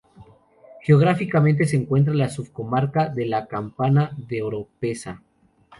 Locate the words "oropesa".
4.41-5.21